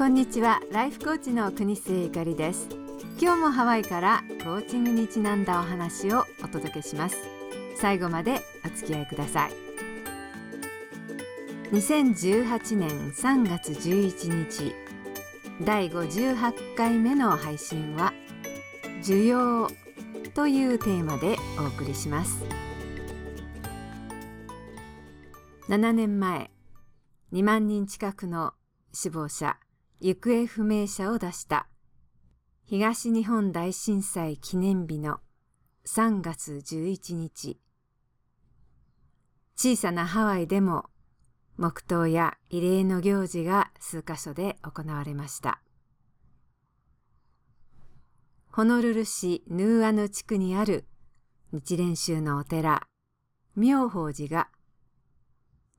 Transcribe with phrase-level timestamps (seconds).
[0.00, 0.62] こんにちは。
[0.72, 2.70] ライフコーチの国末ゆかりです。
[3.20, 7.18] 今日もハワイからコーチングにちなんだお話をお届けします。
[7.76, 9.52] 最後までお付き合いください。
[11.72, 14.74] 2018年3月11日。
[15.62, 18.14] 第58回目の配信は
[19.02, 19.68] 需要
[20.32, 22.42] というテーマでお送りします。
[25.68, 26.50] 7年前
[27.34, 28.54] 2万人近くの
[28.94, 29.58] 死亡者。
[30.02, 31.66] 行方不明者を出した。
[32.64, 35.20] 東日本大震災記念日の
[35.86, 37.60] 3月11日。
[39.56, 40.86] 小さなハワイでも
[41.58, 45.60] 黙祷や慰霊の行事が数カ所で行われました。
[48.50, 50.86] ホノルル市ヌーアヌ地区にある
[51.52, 52.86] 日蓮宗のお寺
[53.54, 54.48] 妙法寺が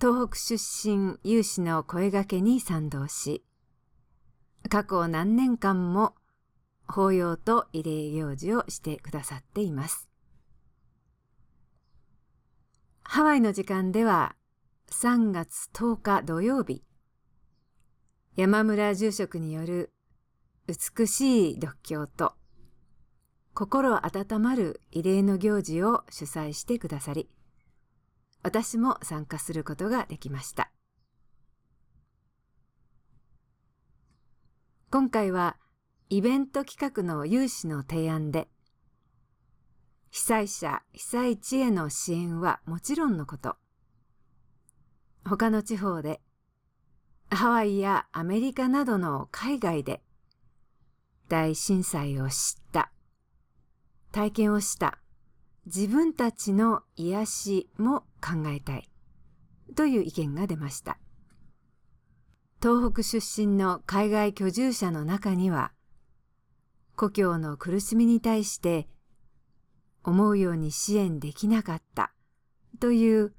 [0.00, 0.56] 東北出
[0.88, 3.44] 身有志の声掛けに賛同し
[4.68, 6.14] 過去何年間も
[6.88, 10.08] 法要と慰霊行事をしてくださっています。
[13.02, 14.36] ハワイの時間では
[14.90, 16.82] 3月10日土曜日、
[18.36, 19.92] 山村住職による
[20.66, 22.34] 美しい独協と
[23.54, 27.30] 心温まる慰霊の行事を主催してくださり、
[28.42, 30.65] 私も参加することができました。
[34.88, 35.56] 今回は
[36.10, 38.46] イベント企画の有志の提案で、
[40.10, 43.56] 被災者、被災地への支援はもちろんのこと、
[45.24, 46.20] 他の地方で、
[47.30, 50.00] ハワイやアメリカなどの海外で
[51.28, 52.92] 大震災を知った、
[54.12, 55.00] 体験をした
[55.66, 58.88] 自分たちの癒しも考えたい
[59.74, 60.96] という意見が出ました。
[62.62, 65.72] 東北出身の海外居住者の中には、
[66.96, 68.88] 故郷の苦しみに対して
[70.02, 72.12] 思うように支援できなかった
[72.80, 73.34] という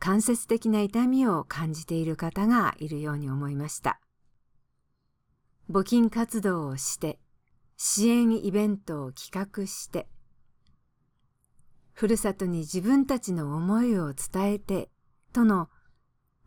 [0.00, 4.00] 間接的な痛みを感じている方がいるように思いました。
[5.70, 7.20] 募金活動をして、
[7.76, 10.08] 支援イベントを企画して、
[11.92, 14.90] ふるさとに自分たちの思いを伝えて
[15.32, 15.68] との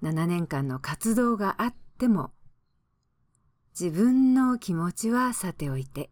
[0.03, 2.31] 7年間の活動があっっても、
[3.77, 6.11] 自分の気持ちはさておいて、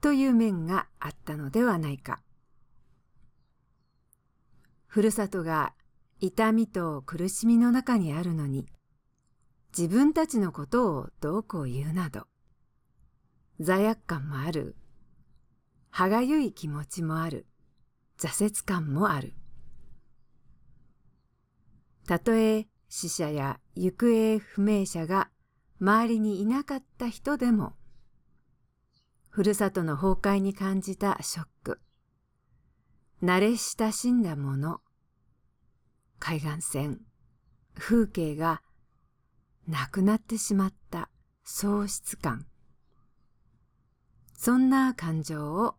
[0.00, 2.22] という面があったのではないか。
[4.86, 5.74] ふるさとが
[6.20, 8.68] 痛みと苦しみの中にあるのに、
[9.76, 12.28] 自分たちのことをどうこう言うなど、
[13.58, 14.76] 罪悪感もある、
[15.90, 17.46] 歯がゆい気持ちもある、
[18.16, 19.34] 挫折感もある。
[22.06, 25.30] たとえ死者や行方不明者が
[25.80, 27.74] 周りにいなかった人でも、
[29.30, 31.80] ふるさとの崩壊に感じたショック、
[33.22, 34.80] 慣れ親しんだもの、
[36.18, 37.00] 海岸線、
[37.78, 38.60] 風景が
[39.68, 41.08] なくなってしまった
[41.44, 42.44] 喪失感。
[44.34, 45.76] そんな感情を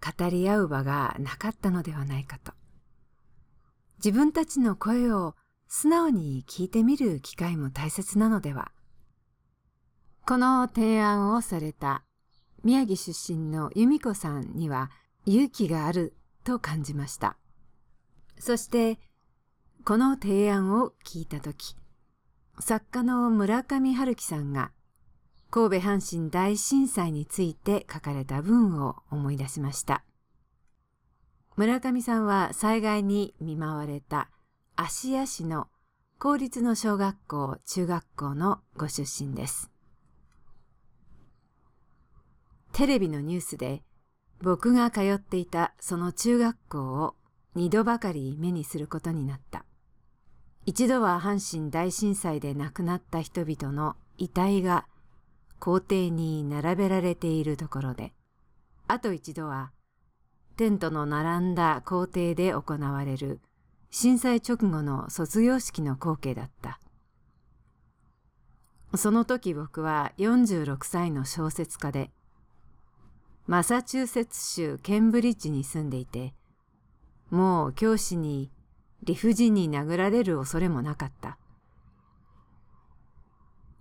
[0.00, 2.54] 語り合う場がなかったのではないかと。
[3.98, 5.36] 自分たちの声を
[5.68, 8.72] 素直に聞いてみる機会も大切なのでは。
[10.26, 12.04] この提案をされた
[12.62, 14.90] 宮城出身の由美子さんには
[15.26, 17.36] 勇気があると感じました。
[18.38, 18.98] そして、
[19.84, 21.76] この提案を聞いたとき、
[22.58, 24.70] 作家の村上春樹さんが
[25.50, 30.04] 神戸阪神大震災について書かれた文を思い出しました。
[31.56, 34.30] 村上さんは災害に見舞われた
[34.76, 35.68] 芦屋市の
[36.18, 39.70] 公立の小学校、中学校のご出身です。
[42.72, 43.84] テレビのニュースで
[44.42, 47.14] 僕が通っていたその中学校を
[47.54, 49.64] 二度ばかり目にすることになった。
[50.66, 54.88] 一度は阪神大震災で亡くなった人々の遺体が
[55.60, 58.12] 校庭に並べられているところで、
[58.88, 59.70] あと一度は
[60.56, 63.40] テントの並んだ校庭で行われる
[63.96, 66.80] 震災直後の卒業式の光景だった。
[68.96, 72.10] その時僕は46歳の小説家で、
[73.46, 76.34] マサチューセッツ州ケンブリッジに住んでいて、
[77.30, 78.50] もう教師に
[79.04, 81.38] 理不尽に殴られる恐れもなかった。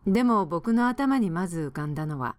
[0.06, 2.36] でも僕の頭にまず浮かんだのは、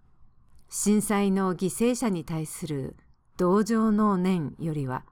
[0.68, 2.94] 震災の犠牲者に対する
[3.36, 5.04] 同情の念よりは、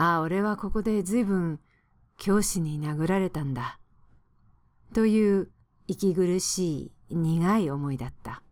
[0.00, 1.58] ああ、俺はここで随分
[2.16, 3.80] 教師に殴られたんだ。
[4.94, 5.50] という
[5.88, 8.44] 息苦しい苦い思いだった。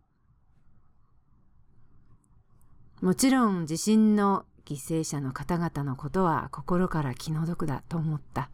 [3.01, 8.49] もちろん地震の犠牲者の方々のことは心から気の毒だと思った。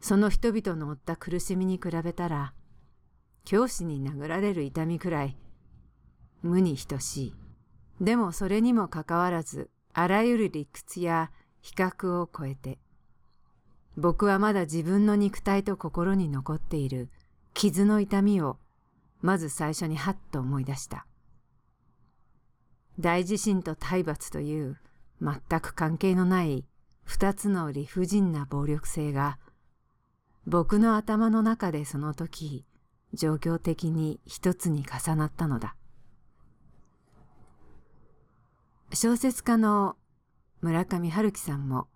[0.00, 2.54] その人々の負った苦しみに比べたら、
[3.44, 5.36] 教師に殴られる痛みくらい
[6.42, 7.34] 無に等しい。
[8.00, 9.68] でもそれにもかかわらず、
[9.98, 11.30] あらゆる理屈や
[11.62, 12.78] 比較を超えて、
[13.96, 17.08] 僕はまだ自分の肉体と心に残っている
[17.54, 18.58] 傷の痛みを
[19.22, 21.06] まず最初にはっと思い出した。
[23.00, 24.76] 大地震と体罰という
[25.22, 26.66] 全く関係のない
[27.02, 29.38] 二つの理不尽な暴力性が
[30.46, 32.66] 僕の頭の中でその時
[33.14, 35.74] 状況的に一つに重なったのだ。
[38.96, 39.94] 小説家の
[40.62, 41.86] 村上春樹さんも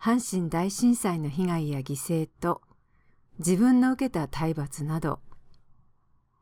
[0.00, 2.62] 阪神大震災の被害や犠牲と
[3.40, 5.18] 自分の受けた体罰など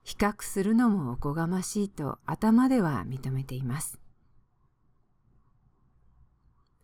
[0.02, 3.98] 比較するのもおこがましいと頭では認めています。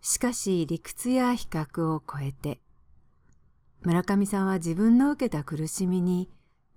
[0.01, 2.63] しかし理屈や比較を超えて
[3.83, 6.31] 村上さんは自分の受けた苦しみに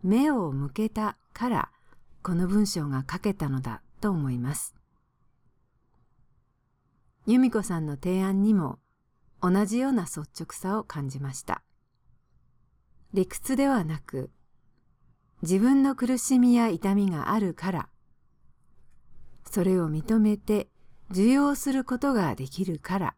[0.04, 1.72] 目を向けたから
[2.22, 4.79] この文章が書けたのだと思います。
[7.32, 8.80] 由美子さんの提案にも
[9.40, 11.62] 同じような率直さを感じました。
[13.14, 14.32] 理屈ではなく
[15.44, 17.90] 自分の苦しみや痛みがあるから
[19.46, 20.70] それを認めて
[21.12, 23.16] 受容することができるから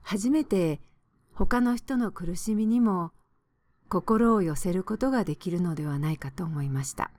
[0.00, 0.80] 初めて
[1.34, 3.12] 他の人の苦しみにも
[3.90, 7.10] 心を寄せることができるのではないかと思いました。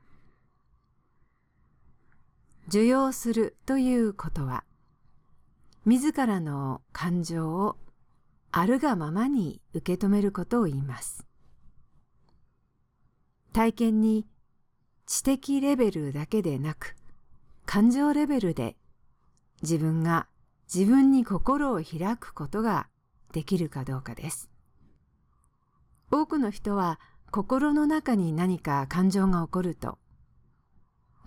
[2.69, 4.63] 受容するということは
[5.85, 7.77] 自らの感情を
[8.51, 11.27] あるがままに受け止めることを言います。
[13.53, 14.25] 体験に
[15.05, 16.95] 知的レベルだけでなく
[17.65, 18.75] 感情レベルで
[19.61, 20.27] 自分が
[20.73, 22.87] 自分に心を開くことが
[23.31, 24.49] できるかどうかです。
[26.11, 26.99] 多くの人は
[27.29, 29.99] 心の中に何か感情が起こると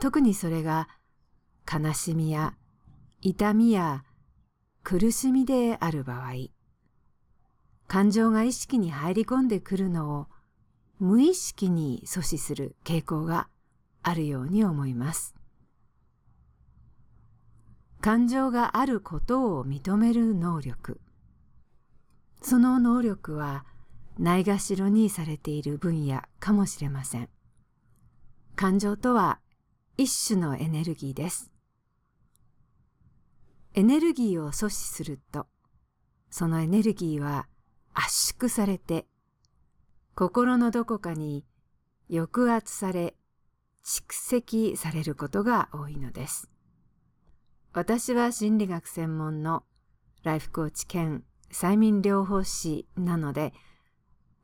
[0.01, 0.89] 特にそれが
[1.71, 2.55] 悲しみや
[3.21, 4.05] 痛みや
[4.83, 6.49] 苦しみである場合
[7.87, 10.27] 感情が意識に入り込んでくるのを
[10.99, 13.49] 無意識に阻止する傾向が
[14.03, 15.35] あるように思います。
[18.01, 21.01] 感情があることを認める能力。
[22.43, 23.65] その能力は
[24.19, 27.29] ないがしろにされている分野かもしれません。
[28.55, 29.41] 感情とは
[29.97, 31.51] 一種のエネルギーです。
[33.75, 35.47] エネルギーを阻止すると、
[36.31, 37.47] そのエネルギーは
[37.95, 39.07] 圧縮されて
[40.15, 41.45] 心のどこかに
[42.11, 43.15] 抑圧され
[43.85, 46.51] 蓄積されることが多いのです。
[47.73, 49.65] 私は心理学専門の
[50.25, 53.53] ライフコーチ兼催眠療法士なので、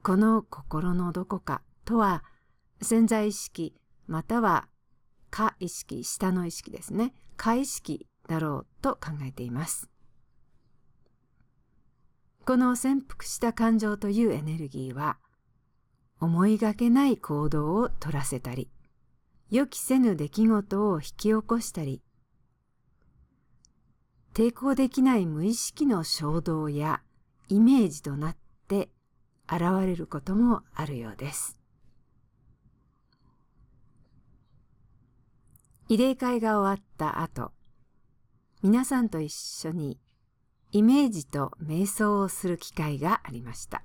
[0.03, 2.23] この心のどこかとは
[2.81, 3.75] 潜在意識
[4.07, 4.69] または
[5.31, 7.13] 下意識、下の意識ですね。
[7.37, 9.89] 下意識だろうと考えています。
[12.45, 15.19] この潜伏した感情というエネルギーは
[16.21, 18.71] 思いがけない行動を取らせたり、
[19.51, 22.03] 予期せぬ出来事を引き起こしたり、
[24.35, 27.03] 抵抗できない無意識の衝動や
[27.49, 28.37] イメージとなっ
[28.69, 28.91] て
[29.47, 31.59] 現れることもあるようです。
[35.89, 37.53] 慰霊会が終わった後、
[38.65, 40.01] 皆さんと一緒に
[40.73, 43.83] イメージと瞑想をする機会がありました。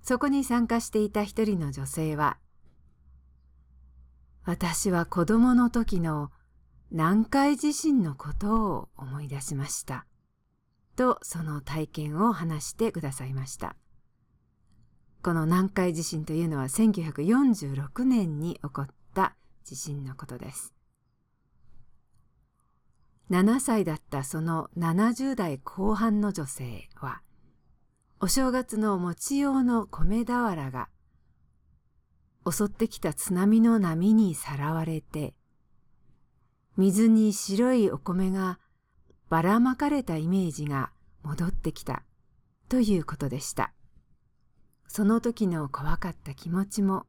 [0.00, 2.38] そこに参加していた一人の女性は、
[4.44, 6.30] 私は子供の時の
[6.92, 10.06] 南海地震のことを思い出しました。
[10.94, 13.74] とその体験を話してくださいました。
[15.20, 19.34] この南海地震というのは1946年に起こった
[19.64, 20.75] 地震のことです。
[23.30, 27.22] 7歳だったその70代後半の女性は、
[28.20, 30.88] お正月の餅用の米俵が
[32.50, 35.34] 襲ってきた津波の波にさらわれて
[36.76, 38.58] 水に白いお米が
[39.28, 40.92] ばらまかれたイメージが
[41.24, 42.04] 戻ってきた
[42.68, 43.72] ということでした。
[44.86, 47.06] その時の怖かった気持ちも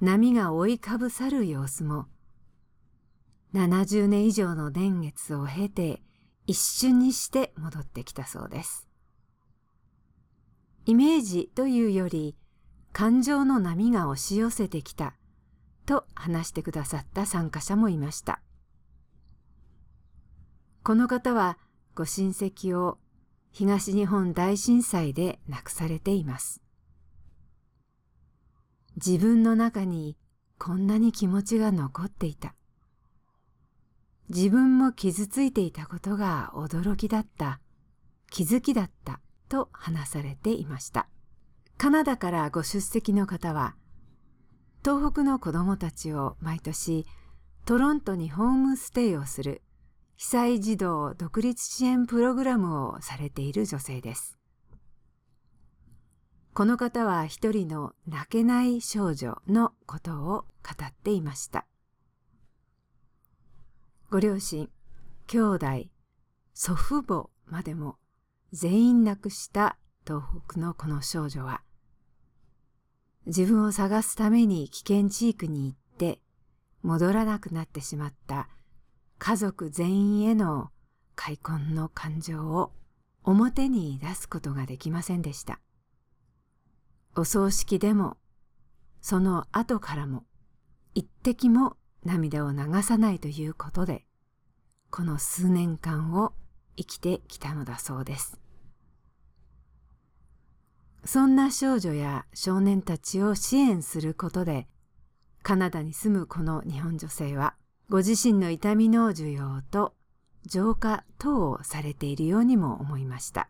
[0.00, 2.06] 波が追いかぶさる様子も
[3.54, 6.02] 70年以上の年月を経て
[6.46, 8.88] 一瞬にして戻ってきたそうです。
[10.86, 12.34] イメージというより
[12.92, 15.14] 感情の波が押し寄せてきた
[15.86, 18.40] と話してくださった参加者もいました。
[20.82, 21.58] この方は
[21.94, 22.98] ご親戚を
[23.52, 26.62] 東日本大震災で亡くされています。
[28.96, 30.16] 自分の中に
[30.58, 32.54] こんなに気持ちが残っていた。
[34.34, 37.60] 自分も傷ついていたことが驚きだった、
[38.30, 39.20] 気づきだった
[39.50, 41.06] と話されていました。
[41.76, 43.76] カナダからご出席の方は、
[44.82, 47.04] 東北の子供たちを毎年
[47.66, 49.60] トロントにホームステイをする
[50.16, 54.38] 被災児童独立支援プログラムをされている女性です。
[56.54, 60.46] この方は一人の泣けない少女のことを語
[60.86, 61.66] っていました。
[64.12, 64.68] ご両親、
[65.26, 65.66] 兄弟、
[66.52, 67.96] 祖父母までも
[68.52, 71.62] 全員亡くした東北のこの少女は、
[73.24, 76.20] 自分を探すために危険地域に行って
[76.82, 78.50] 戻らなくなってしまった
[79.18, 80.68] 家族全員への
[81.14, 82.70] 開墾の感情を
[83.24, 85.58] 表に出すことができませんでした。
[87.16, 88.18] お葬式でも、
[89.00, 90.26] その後からも、
[90.94, 94.04] 一滴も涙を流さないということで、
[94.90, 96.32] この数年間を
[96.76, 98.38] 生きてきたのだそうです。
[101.04, 104.68] そんな少女や少年たちを支援することで、
[105.42, 107.54] カナダに住むこの日本女性は、
[107.88, 109.94] ご自身の痛みの需要と
[110.46, 113.48] 浄化等をされているようにも思いました。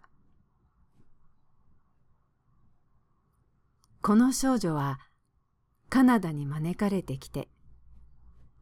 [4.01, 4.99] この少女は
[5.89, 7.49] カナダに招かれてきて、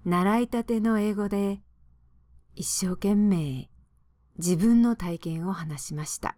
[0.04, 1.61] 習いたての英語で
[2.54, 3.69] 一生懸命
[4.38, 6.37] 自分の体験を話しました。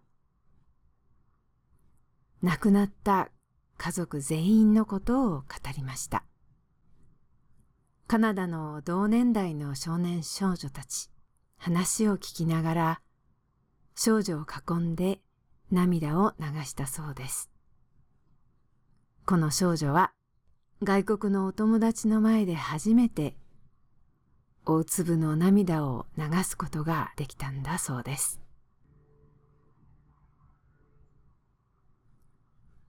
[2.41, 3.29] 亡くなった
[3.77, 5.45] 家族全員のことを語
[5.77, 6.25] りました。
[8.05, 11.09] カナダの同年代の少年少女たち、
[11.57, 13.01] 話を聞きながら、
[13.95, 15.21] 少女を囲んで
[15.71, 17.49] 涙を流したそうです。
[19.25, 20.11] この少女は
[20.83, 23.37] 外国のお友達の前で初めて
[24.65, 28.39] 大粒の涙を流すことができたんだそうです。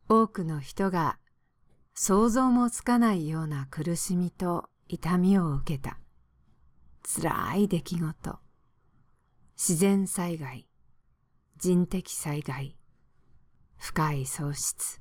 [0.09, 1.19] 多くの人が
[1.95, 5.99] 想像もつかないような苦しみと痛みを受けた。
[7.03, 8.39] 辛い出来事。
[9.57, 10.69] 自然災害。
[11.59, 12.77] 人的災害。
[13.79, 15.01] 深い喪失。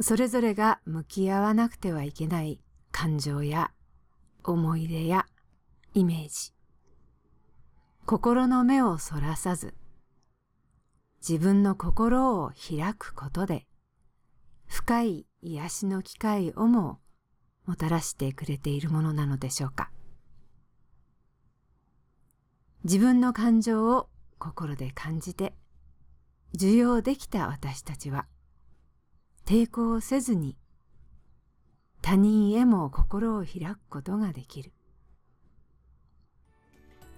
[0.00, 3.72] それぞれが向き合わなくてはいけない感情や
[4.44, 5.26] 思い出や
[5.94, 6.54] イメージ。
[8.06, 9.74] 心の目をそらさず
[11.26, 13.66] 自分の心を開くことで
[14.66, 16.98] 深い癒しの機会をも
[17.66, 19.90] もたらしてくれているものなのでしょうか。
[22.84, 24.08] 自分の感情を
[24.38, 25.54] 心で感じて
[26.54, 28.26] 受容できた私たちは
[29.44, 30.56] 抵抗せずに
[32.00, 34.72] 他人へも心を開くことができる。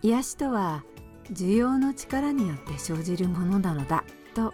[0.04, 0.84] 癒しとは
[1.32, 4.52] 需要の力によって生じるものなのだと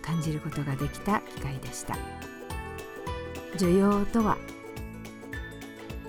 [0.00, 1.96] 感じることができた機会でした。
[3.56, 4.38] 需要とは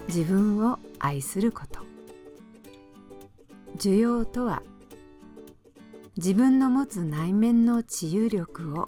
[0.08, 1.80] 自分を愛すること。
[3.76, 4.62] 需要とは
[6.16, 8.88] 自分の持つ内面の治癒力を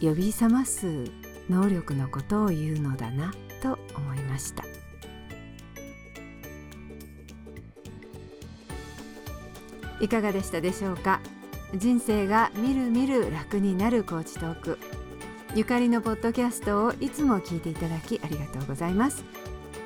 [0.00, 1.04] 呼び覚ます
[1.48, 3.32] 能力のことを言うのだな
[3.62, 4.79] と思いました。
[10.00, 11.20] いかがでしたでしょうか？
[11.74, 14.78] 人生がみるみる楽になるコーチトーク。
[15.54, 19.24] ゆかりのポッドキャストをいつも聞いていただきありがとうございます。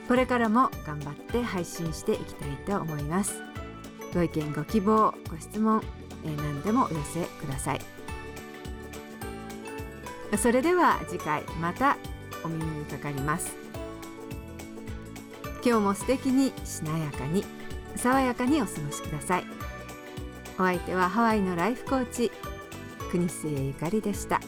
[0.08, 3.42] これからも頑張って配信していきたいと思います。
[4.12, 5.82] ご意見ご希望ご質問、
[6.24, 7.80] えー、何でもお寄せください。
[10.38, 11.96] それでは次回また
[12.44, 13.56] お耳にかかります。
[15.64, 17.44] 今日も素敵にしなやかに
[17.96, 19.44] 爽やかにお過ごしください。
[20.54, 22.30] お相手はハワイのライフコーチ
[23.10, 24.40] 国末ゆかりでした。